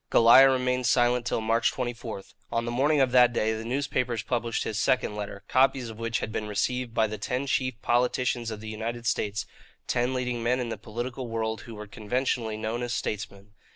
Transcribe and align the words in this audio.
Goliah 0.09 0.49
remained 0.49 0.87
silent 0.87 1.27
till 1.27 1.41
March 1.41 1.71
24. 1.71 2.23
On 2.51 2.65
the 2.65 2.71
morning 2.71 3.01
of 3.01 3.11
that 3.11 3.31
day, 3.33 3.53
the 3.53 3.63
newspapers 3.63 4.23
published 4.23 4.63
his 4.63 4.79
second 4.79 5.15
letter, 5.15 5.43
copies 5.47 5.91
of 5.91 5.99
which 5.99 6.21
had 6.21 6.31
been 6.31 6.47
received 6.47 6.95
by 6.95 7.05
the 7.05 7.19
ten 7.19 7.45
chief 7.45 7.79
politicians 7.83 8.49
of 8.49 8.61
the 8.61 8.67
United 8.67 9.05
States 9.05 9.45
ten 9.85 10.15
leading 10.15 10.41
men 10.41 10.59
in 10.59 10.69
the 10.69 10.75
political 10.79 11.27
world 11.27 11.61
who 11.61 11.75
were 11.75 11.85
conventionally 11.85 12.57
known 12.57 12.81
as 12.81 12.95
"statesmen." 12.95 13.51